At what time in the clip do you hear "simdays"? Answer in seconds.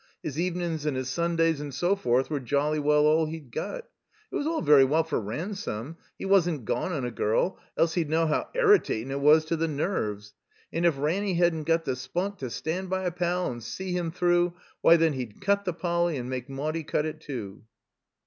1.09-1.61